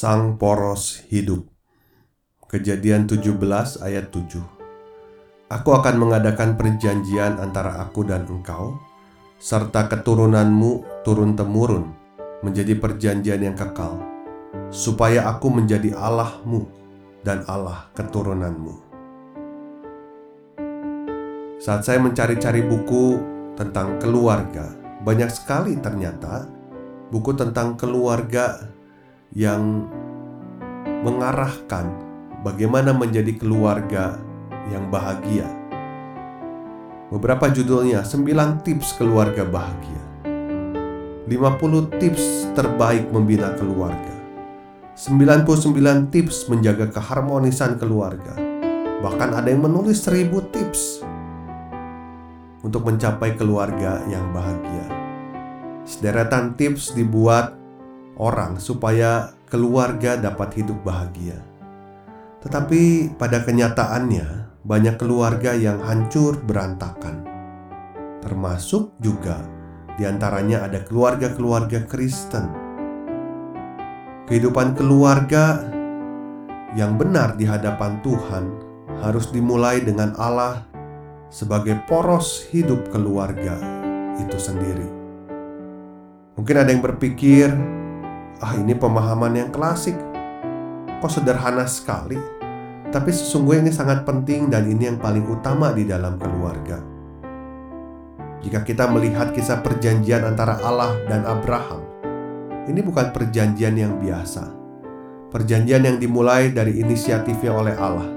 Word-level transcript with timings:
Sang 0.00 0.40
Poros 0.40 1.04
Hidup 1.12 1.44
Kejadian 2.48 3.04
17 3.04 3.36
ayat 3.84 4.08
7 4.08 4.40
Aku 5.52 5.76
akan 5.76 6.00
mengadakan 6.00 6.56
perjanjian 6.56 7.36
antara 7.36 7.84
aku 7.84 8.08
dan 8.08 8.24
engkau 8.24 8.80
serta 9.36 9.92
keturunanmu 9.92 11.04
turun-temurun 11.04 11.92
menjadi 12.40 12.80
perjanjian 12.80 13.44
yang 13.44 13.52
kekal 13.52 14.00
supaya 14.72 15.28
aku 15.36 15.52
menjadi 15.52 15.92
Allahmu 15.92 16.64
dan 17.20 17.44
Allah 17.44 17.92
keturunanmu. 17.92 18.80
Saat 21.60 21.84
saya 21.84 22.00
mencari-cari 22.00 22.64
buku 22.64 23.20
tentang 23.52 24.00
keluarga, 24.00 24.64
banyak 25.04 25.28
sekali 25.28 25.76
ternyata 25.76 26.48
buku 27.12 27.36
tentang 27.36 27.76
keluarga 27.76 28.79
yang 29.30 29.86
mengarahkan 31.06 31.86
bagaimana 32.42 32.90
menjadi 32.90 33.38
keluarga 33.38 34.18
yang 34.74 34.90
bahagia. 34.90 35.46
Beberapa 37.10 37.50
judulnya 37.50 38.06
9 38.06 38.62
tips 38.62 38.94
keluarga 38.98 39.42
bahagia. 39.42 40.02
50 41.26 42.00
tips 42.02 42.50
terbaik 42.58 43.06
membina 43.10 43.54
keluarga. 43.54 44.14
99 44.98 46.10
tips 46.10 46.50
menjaga 46.50 46.90
keharmonisan 46.90 47.78
keluarga. 47.78 48.34
Bahkan 49.00 49.30
ada 49.32 49.48
yang 49.48 49.62
menulis 49.62 50.02
1000 50.06 50.54
tips 50.54 51.06
untuk 52.60 52.84
mencapai 52.84 53.38
keluarga 53.38 54.02
yang 54.10 54.30
bahagia. 54.34 54.86
Sederetan 55.88 56.54
tips 56.58 56.92
dibuat 56.92 57.59
orang 58.20 58.60
supaya 58.60 59.32
keluarga 59.48 60.20
dapat 60.20 60.60
hidup 60.60 60.76
bahagia. 60.84 61.40
Tetapi 62.44 63.16
pada 63.16 63.40
kenyataannya, 63.40 64.60
banyak 64.60 65.00
keluarga 65.00 65.56
yang 65.56 65.80
hancur 65.80 66.36
berantakan. 66.44 67.24
Termasuk 68.20 68.92
juga 69.00 69.40
di 69.96 70.04
antaranya 70.04 70.68
ada 70.68 70.84
keluarga-keluarga 70.84 71.88
Kristen. 71.88 72.44
Kehidupan 74.28 74.76
keluarga 74.76 75.64
yang 76.76 77.00
benar 77.00 77.34
di 77.34 77.48
hadapan 77.48 77.98
Tuhan 78.04 78.44
harus 79.00 79.32
dimulai 79.32 79.80
dengan 79.80 80.12
Allah 80.20 80.68
sebagai 81.32 81.80
poros 81.88 82.46
hidup 82.52 82.92
keluarga 82.92 83.56
itu 84.20 84.36
sendiri. 84.36 84.86
Mungkin 86.36 86.56
ada 86.56 86.70
yang 86.70 86.84
berpikir, 86.84 87.52
Ah, 88.40 88.56
ini 88.56 88.72
pemahaman 88.72 89.36
yang 89.36 89.52
klasik. 89.52 89.92
Kok 91.04 91.12
sederhana 91.12 91.68
sekali? 91.68 92.16
Tapi 92.88 93.12
sesungguhnya 93.12 93.68
ini 93.68 93.72
sangat 93.76 94.08
penting 94.08 94.48
dan 94.48 94.64
ini 94.64 94.88
yang 94.88 94.96
paling 94.96 95.28
utama 95.28 95.76
di 95.76 95.84
dalam 95.84 96.16
keluarga. 96.16 96.80
Jika 98.40 98.64
kita 98.64 98.88
melihat 98.88 99.36
kisah 99.36 99.60
perjanjian 99.60 100.24
antara 100.24 100.56
Allah 100.64 100.96
dan 101.04 101.28
Abraham, 101.28 101.84
ini 102.64 102.80
bukan 102.80 103.12
perjanjian 103.12 103.76
yang 103.76 104.00
biasa. 104.00 104.48
Perjanjian 105.28 105.84
yang 105.84 105.96
dimulai 106.00 106.48
dari 106.48 106.80
inisiatifnya 106.80 107.52
oleh 107.52 107.76
Allah. 107.76 108.08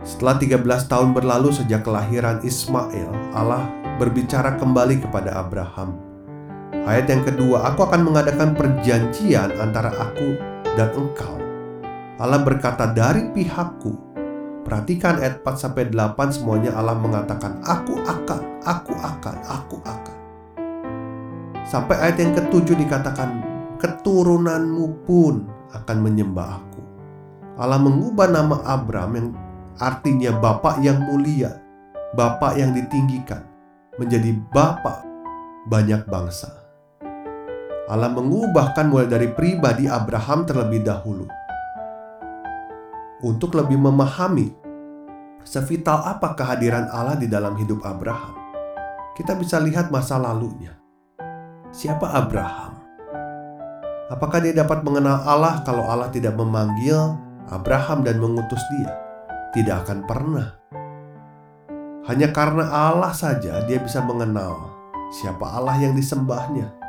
Setelah 0.00 0.40
13 0.40 0.88
tahun 0.88 1.12
berlalu 1.12 1.52
sejak 1.52 1.84
kelahiran 1.84 2.40
Ismail, 2.40 3.12
Allah 3.36 3.68
berbicara 4.00 4.56
kembali 4.56 5.04
kepada 5.04 5.36
Abraham 5.36 6.13
Ayat 6.82 7.06
yang 7.06 7.22
kedua, 7.22 7.70
aku 7.70 7.86
akan 7.86 8.02
mengadakan 8.02 8.58
perjanjian 8.58 9.54
antara 9.62 9.94
aku 9.94 10.34
dan 10.74 10.90
engkau. 10.98 11.38
Allah 12.18 12.42
berkata 12.42 12.90
dari 12.90 13.30
pihakku. 13.30 13.94
Perhatikan 14.64 15.20
ayat 15.20 15.44
4 15.44 15.60
sampai 15.60 15.92
8 15.92 16.34
semuanya 16.34 16.72
Allah 16.74 16.96
mengatakan 16.96 17.60
aku 17.62 18.00
akan, 18.00 18.42
aku 18.64 18.92
akan, 18.96 19.36
aku 19.44 19.76
akan. 19.84 20.18
Sampai 21.68 22.00
ayat 22.00 22.16
yang 22.16 22.32
ketujuh 22.32 22.72
dikatakan 22.72 23.44
keturunanmu 23.76 25.04
pun 25.04 25.44
akan 25.76 25.98
menyembah 26.00 26.48
aku. 26.64 26.82
Allah 27.60 27.76
mengubah 27.76 28.32
nama 28.32 28.56
Abram 28.64 29.12
yang 29.14 29.28
artinya 29.76 30.32
bapak 30.40 30.80
yang 30.80 30.96
mulia, 31.12 31.60
bapak 32.16 32.56
yang 32.56 32.72
ditinggikan 32.72 33.44
menjadi 34.00 34.32
bapak 34.48 35.04
banyak 35.68 36.08
bangsa. 36.08 36.63
Allah 37.84 38.08
mengubahkan 38.08 38.88
mulai 38.88 39.04
dari 39.04 39.28
pribadi 39.28 39.84
Abraham 39.84 40.48
terlebih 40.48 40.80
dahulu. 40.80 41.28
Untuk 43.20 43.52
lebih 43.52 43.76
memahami 43.76 44.48
sevital 45.44 46.00
apa 46.00 46.32
kehadiran 46.32 46.88
Allah 46.88 47.20
di 47.20 47.28
dalam 47.28 47.52
hidup 47.60 47.84
Abraham, 47.84 48.32
kita 49.12 49.36
bisa 49.36 49.60
lihat 49.60 49.92
masa 49.92 50.16
lalunya. 50.16 50.72
Siapa 51.76 52.08
Abraham? 52.08 52.72
Apakah 54.08 54.40
dia 54.40 54.56
dapat 54.56 54.80
mengenal 54.80 55.20
Allah 55.24 55.60
kalau 55.64 55.84
Allah 55.84 56.08
tidak 56.08 56.36
memanggil 56.40 57.20
Abraham 57.52 58.00
dan 58.00 58.16
mengutus 58.16 58.60
dia? 58.80 58.92
Tidak 59.52 59.84
akan 59.84 60.08
pernah. 60.08 60.48
Hanya 62.08 62.32
karena 62.32 62.68
Allah 62.68 63.12
saja 63.12 63.64
dia 63.64 63.80
bisa 63.80 64.00
mengenal 64.04 64.72
siapa 65.08 65.56
Allah 65.56 65.76
yang 65.80 65.96
disembahnya 65.96 66.83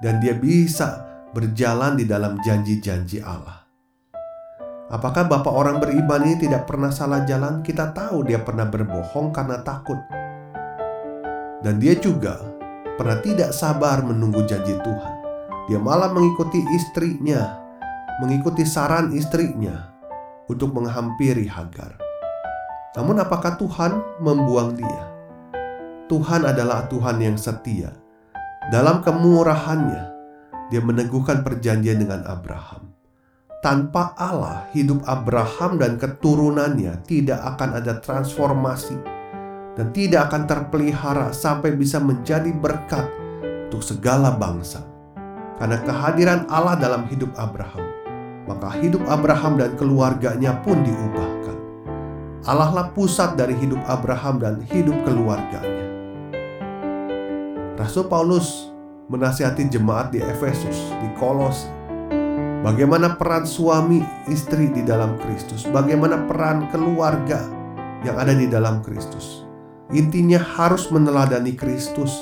dan 0.00 0.18
dia 0.18 0.32
bisa 0.34 1.04
berjalan 1.30 1.94
di 1.94 2.08
dalam 2.08 2.40
janji-janji 2.40 3.20
Allah. 3.22 3.62
Apakah 4.90 5.30
Bapak 5.30 5.54
orang 5.54 5.78
beriman 5.78 6.26
ini 6.26 6.50
tidak 6.50 6.66
pernah 6.66 6.90
salah 6.90 7.22
jalan? 7.22 7.62
Kita 7.62 7.94
tahu 7.94 8.26
dia 8.26 8.42
pernah 8.42 8.66
berbohong 8.66 9.30
karena 9.30 9.62
takut. 9.62 10.02
Dan 11.62 11.78
dia 11.78 11.94
juga 11.94 12.42
pernah 12.98 13.22
tidak 13.22 13.54
sabar 13.54 14.02
menunggu 14.02 14.42
janji 14.50 14.74
Tuhan. 14.74 15.14
Dia 15.70 15.78
malah 15.78 16.10
mengikuti 16.10 16.58
istrinya, 16.74 17.62
mengikuti 18.18 18.66
saran 18.66 19.14
istrinya 19.14 19.94
untuk 20.50 20.74
menghampiri 20.74 21.46
Hagar. 21.46 21.94
Namun 22.98 23.22
apakah 23.22 23.54
Tuhan 23.54 24.02
membuang 24.18 24.74
dia? 24.74 25.04
Tuhan 26.10 26.42
adalah 26.42 26.90
Tuhan 26.90 27.22
yang 27.22 27.38
setia 27.38 27.94
dalam 28.68 29.00
kemurahannya, 29.00 30.02
dia 30.68 30.84
meneguhkan 30.84 31.40
perjanjian 31.40 31.96
dengan 32.04 32.28
Abraham. 32.28 32.92
Tanpa 33.64 34.12
Allah, 34.20 34.68
hidup 34.76 35.00
Abraham 35.08 35.80
dan 35.80 35.96
keturunannya 35.96 37.00
tidak 37.08 37.40
akan 37.56 37.80
ada 37.80 37.96
transformasi 38.04 38.96
dan 39.80 39.96
tidak 39.96 40.28
akan 40.28 40.44
terpelihara 40.44 41.32
sampai 41.32 41.72
bisa 41.72 41.96
menjadi 41.96 42.52
berkat 42.52 43.08
untuk 43.72 43.80
segala 43.80 44.36
bangsa. 44.36 44.84
Karena 45.56 45.80
kehadiran 45.80 46.44
Allah 46.52 46.76
dalam 46.76 47.08
hidup 47.08 47.32
Abraham, 47.40 47.84
maka 48.44 48.76
hidup 48.80 49.04
Abraham 49.08 49.56
dan 49.56 49.72
keluarganya 49.80 50.56
pun 50.60 50.84
diubahkan. 50.84 51.56
Allah 52.44 52.72
lah 52.72 52.86
pusat 52.92 53.36
dari 53.36 53.56
hidup 53.56 53.80
Abraham 53.88 54.40
dan 54.40 54.60
hidup 54.68 54.96
keluarganya. 55.04 55.79
Rasul 57.80 58.12
Paulus 58.12 58.68
menasihati 59.08 59.64
jemaat 59.72 60.12
di 60.12 60.20
Efesus, 60.20 60.92
di 61.00 61.08
Kolos. 61.16 61.64
Bagaimana 62.60 63.16
peran 63.16 63.48
suami 63.48 64.04
istri 64.28 64.68
di 64.68 64.84
dalam 64.84 65.16
Kristus, 65.16 65.64
bagaimana 65.72 66.28
peran 66.28 66.68
keluarga 66.68 67.40
yang 68.04 68.20
ada 68.20 68.36
di 68.36 68.44
dalam 68.52 68.84
Kristus. 68.84 69.48
Intinya 69.96 70.36
harus 70.36 70.92
meneladani 70.92 71.56
Kristus. 71.56 72.12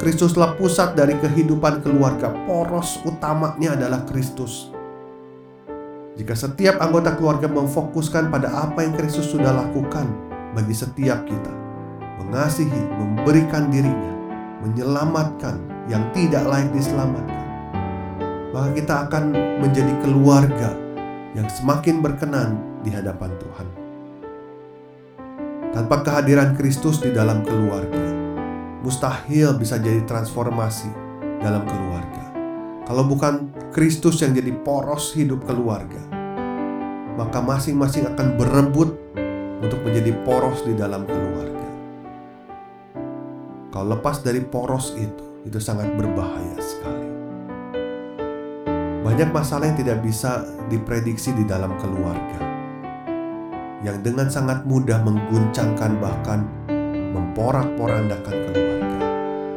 Kristuslah 0.00 0.56
pusat 0.56 0.96
dari 0.96 1.12
kehidupan 1.20 1.84
keluarga. 1.84 2.32
Poros 2.48 2.96
utamanya 3.04 3.76
adalah 3.76 4.00
Kristus. 4.08 4.72
Jika 6.16 6.32
setiap 6.32 6.80
anggota 6.80 7.12
keluarga 7.12 7.52
memfokuskan 7.52 8.32
pada 8.32 8.48
apa 8.64 8.80
yang 8.80 8.96
Kristus 8.96 9.28
sudah 9.28 9.52
lakukan 9.52 10.08
bagi 10.56 10.72
setiap 10.72 11.28
kita, 11.28 11.52
mengasihi, 12.16 12.82
memberikan 12.96 13.68
dirinya, 13.68 14.15
menyelamatkan 14.66 15.62
yang 15.86 16.02
tidak 16.10 16.42
layak 16.42 16.74
diselamatkan, 16.74 17.46
maka 18.50 18.68
kita 18.74 18.94
akan 19.06 19.24
menjadi 19.62 19.94
keluarga 20.02 20.74
yang 21.38 21.46
semakin 21.46 22.02
berkenan 22.02 22.58
di 22.82 22.90
hadapan 22.90 23.30
Tuhan. 23.38 23.68
Tanpa 25.70 26.02
kehadiran 26.02 26.58
Kristus 26.58 26.98
di 26.98 27.14
dalam 27.14 27.46
keluarga, 27.46 28.06
mustahil 28.82 29.54
bisa 29.54 29.78
jadi 29.78 30.02
transformasi 30.02 30.90
dalam 31.38 31.62
keluarga. 31.68 32.24
Kalau 32.88 33.04
bukan 33.06 33.52
Kristus 33.70 34.18
yang 34.24 34.32
jadi 34.34 34.50
poros 34.64 35.12
hidup 35.14 35.44
keluarga, 35.44 36.00
maka 37.14 37.38
masing-masing 37.44 38.08
akan 38.08 38.40
berebut 38.40 38.96
untuk 39.60 39.80
menjadi 39.84 40.16
poros 40.24 40.64
di 40.64 40.72
dalam 40.72 41.04
keluarga. 41.04 41.55
Kalau 43.74 43.98
lepas 43.98 44.22
dari 44.22 44.40
poros 44.42 44.94
itu, 44.94 45.42
itu 45.46 45.58
sangat 45.62 45.90
berbahaya 45.94 46.58
sekali. 46.58 47.08
Banyak 49.06 49.30
masalah 49.30 49.70
yang 49.70 49.78
tidak 49.78 50.02
bisa 50.02 50.42
diprediksi 50.66 51.30
di 51.30 51.46
dalam 51.46 51.78
keluarga, 51.78 52.42
yang 53.86 54.02
dengan 54.02 54.26
sangat 54.26 54.66
mudah 54.66 54.98
mengguncangkan, 55.06 56.02
bahkan 56.02 56.42
memporak-porandakan 57.14 58.36
keluarga. 58.50 59.00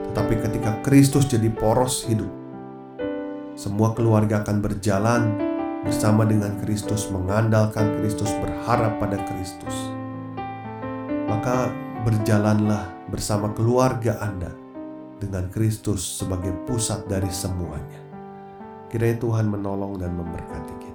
Tetapi 0.09 0.33
ketika 0.45 0.71
Kristus 0.85 1.25
jadi 1.25 1.50
poros 1.50 2.05
hidup, 2.05 2.29
semua 3.57 3.97
keluarga 3.97 4.45
akan 4.45 4.62
berjalan 4.62 5.21
bersama 5.81 6.29
dengan 6.29 6.53
Kristus, 6.62 7.09
mengandalkan 7.09 7.97
Kristus, 8.00 8.29
berharap 8.38 9.01
pada 9.01 9.17
Kristus. 9.25 9.75
Maka 11.25 11.73
berjalanlah 12.04 13.12
bersama 13.12 13.51
keluarga 13.51 14.16
Anda 14.24 14.51
dengan 15.19 15.51
Kristus 15.51 16.00
sebagai 16.00 16.56
pusat 16.63 17.04
dari 17.12 17.28
semuanya. 17.28 18.00
Kiranya 18.88 19.19
Tuhan 19.19 19.51
menolong 19.51 20.00
dan 20.00 20.16
memberkati 20.16 20.75
kita. 20.80 20.88